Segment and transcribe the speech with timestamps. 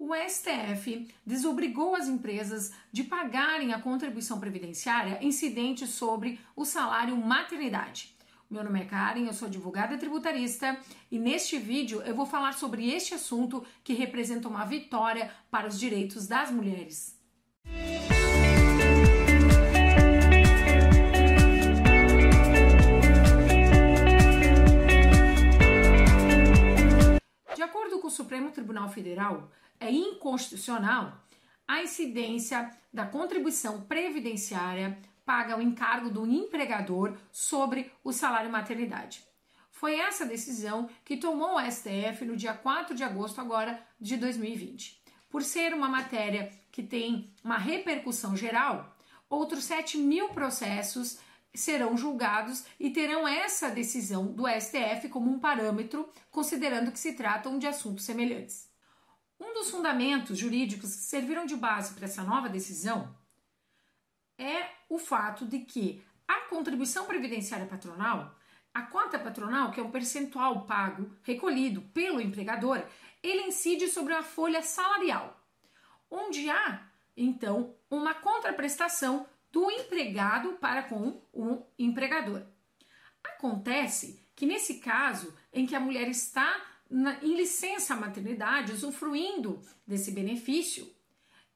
[0.00, 8.16] o STF desobrigou as empresas de pagarem a contribuição previdenciária incidente sobre o salário maternidade.
[8.50, 10.76] Meu nome é Karen, eu sou advogada tributarista
[11.12, 15.78] e neste vídeo eu vou falar sobre este assunto que representa uma vitória para os
[15.78, 17.14] direitos das mulheres.
[17.64, 18.19] De
[28.90, 31.20] Federal, é inconstitucional
[31.70, 39.24] a incidência da contribuição previdenciária paga ao encargo do empregador sobre o salário maternidade.
[39.70, 45.00] Foi essa decisão que tomou o STF no dia 4 de agosto agora de 2020.
[45.28, 48.96] Por ser uma matéria que tem uma repercussão geral,
[49.28, 51.20] outros 7 mil processos
[51.54, 57.60] serão julgados e terão essa decisão do STF como um parâmetro, considerando que se tratam
[57.60, 58.69] de assuntos semelhantes.
[59.40, 63.16] Um dos fundamentos jurídicos que serviram de base para essa nova decisão
[64.36, 68.36] é o fato de que a contribuição previdenciária patronal,
[68.72, 72.82] a cota patronal, que é um percentual pago, recolhido pelo empregador,
[73.22, 75.42] ele incide sobre a folha salarial,
[76.10, 82.42] onde há, então, uma contraprestação do empregado para com o empregador.
[83.24, 90.10] Acontece que nesse caso em que a mulher está na, em licença maternidade, usufruindo desse
[90.10, 90.92] benefício,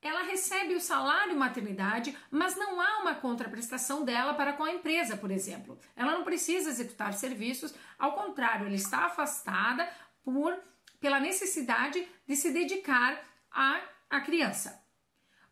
[0.00, 5.16] ela recebe o salário maternidade, mas não há uma contraprestação dela para com a empresa,
[5.16, 5.78] por exemplo.
[5.96, 9.88] Ela não precisa executar serviços, ao contrário, ela está afastada
[10.22, 10.54] por
[11.00, 14.82] pela necessidade de se dedicar à, à criança.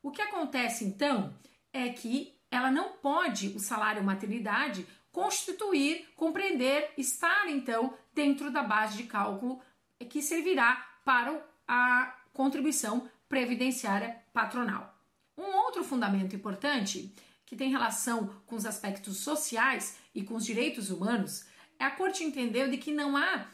[0.03, 1.39] O que acontece então
[1.73, 8.97] é que ela não pode, o salário maternidade, constituir, compreender, estar então dentro da base
[8.97, 9.61] de cálculo
[10.05, 14.99] que servirá para a contribuição previdenciária patronal.
[15.37, 17.15] Um outro fundamento importante
[17.47, 21.45] que tem relação com os aspectos sociais e com os direitos humanos
[21.79, 23.47] é a Corte entendeu de que não há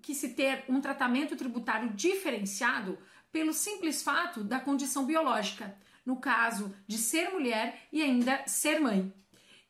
[0.00, 2.98] que se ter um tratamento tributário diferenciado
[3.32, 9.12] pelo simples fato da condição biológica no caso de ser mulher e ainda ser mãe.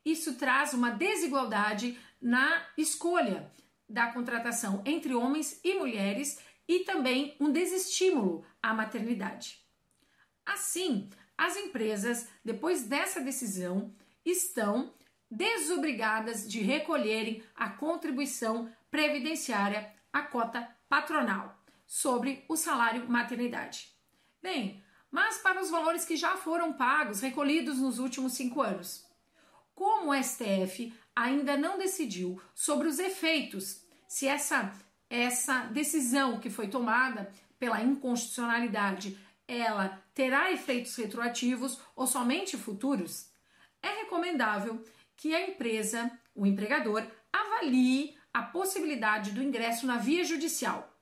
[0.05, 3.51] Isso traz uma desigualdade na escolha
[3.89, 9.65] da contratação entre homens e mulheres e também um desestímulo à maternidade.
[10.45, 14.95] Assim, as empresas, depois dessa decisão, estão
[15.31, 23.93] desobrigadas de recolherem a contribuição previdenciária, a cota patronal, sobre o salário maternidade.
[24.43, 29.06] Bem, mas para os valores que já foram pagos, recolhidos nos últimos cinco anos.
[29.77, 34.73] Como o STF ainda não decidiu sobre os efeitos, se essa,
[35.09, 39.17] essa decisão que foi tomada pela inconstitucionalidade
[39.47, 43.31] ela terá efeitos retroativos ou somente futuros,
[43.83, 44.83] é recomendável
[45.17, 50.93] que a empresa, o empregador, avalie a possibilidade do ingresso na via judicial.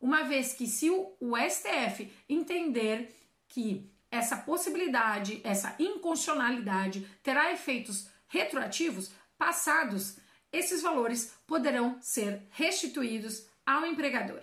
[0.00, 1.16] Uma vez que, se o,
[1.48, 3.14] STF entender
[3.48, 10.18] que essa possibilidade, essa inconstitucionalidade terá efeitos retroativos passados,
[10.52, 14.42] esses valores poderão ser restituídos ao empregador.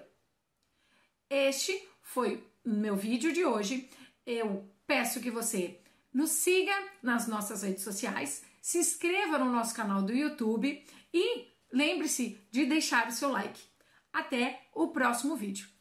[1.30, 3.88] Este foi meu vídeo de hoje.
[4.26, 5.80] Eu peço que você
[6.12, 12.42] nos siga nas nossas redes sociais, se inscreva no nosso canal do YouTube e lembre-se
[12.50, 13.62] de deixar o seu like.
[14.12, 15.79] Até o próximo vídeo.